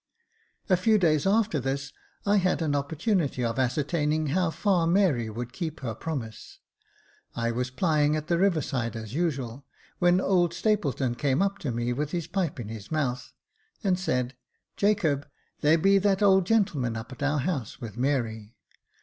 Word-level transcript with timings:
A 0.67 0.75
few 0.77 0.97
days 0.97 1.27
after 1.27 1.59
this 1.59 1.93
I 2.25 2.37
had 2.37 2.63
an 2.63 2.73
opportunity 2.73 3.45
of 3.45 3.59
ascertaining 3.59 4.25
how 4.29 4.49
far 4.49 4.87
Mary 4.87 5.29
would 5.29 5.53
keep 5.53 5.81
her 5.81 5.93
promise. 5.93 6.57
I 7.35 7.51
was 7.51 7.69
plying 7.69 8.15
at 8.15 8.25
the 8.25 8.39
river 8.39 8.61
side 8.61 8.95
as 8.95 9.13
usual, 9.13 9.63
when 9.99 10.19
old 10.19 10.55
Stapleton 10.55 11.13
came 11.13 11.43
up 11.43 11.59
to 11.59 11.69
me, 11.69 11.93
with 11.93 12.13
his 12.13 12.25
pipe 12.25 12.59
in 12.59 12.67
his 12.67 12.91
mouth, 12.91 13.31
and 13.83 13.99
said," 13.99 14.35
Jacob, 14.75 15.27
there 15.59 15.77
be 15.77 15.99
that 15.99 16.23
old 16.23 16.47
gentleman 16.47 16.97
up 16.97 17.11
at 17.11 17.21
our 17.21 17.37
house 17.37 17.79
with 17.79 17.95
Mary. 17.95 18.55